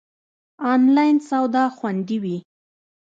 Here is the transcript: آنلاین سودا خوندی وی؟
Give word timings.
آنلاین 0.71 1.17
سودا 1.29 1.65
خوندی 1.77 2.17
وی؟ 2.23 2.37